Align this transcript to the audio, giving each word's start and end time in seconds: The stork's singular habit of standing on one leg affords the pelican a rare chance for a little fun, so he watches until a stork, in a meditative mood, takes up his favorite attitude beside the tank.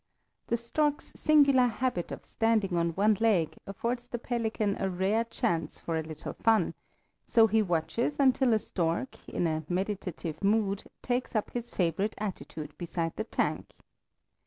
The 0.47 0.57
stork's 0.57 1.11
singular 1.15 1.67
habit 1.67 2.11
of 2.11 2.25
standing 2.25 2.75
on 2.75 2.95
one 2.95 3.17
leg 3.19 3.55
affords 3.67 4.07
the 4.07 4.17
pelican 4.17 4.75
a 4.81 4.89
rare 4.89 5.23
chance 5.25 5.77
for 5.77 5.95
a 5.95 6.01
little 6.01 6.33
fun, 6.33 6.73
so 7.27 7.45
he 7.45 7.61
watches 7.61 8.19
until 8.19 8.53
a 8.53 8.57
stork, 8.57 9.19
in 9.29 9.45
a 9.45 9.63
meditative 9.69 10.43
mood, 10.43 10.85
takes 11.03 11.35
up 11.35 11.51
his 11.51 11.69
favorite 11.69 12.15
attitude 12.17 12.75
beside 12.79 13.15
the 13.15 13.25
tank. 13.25 13.69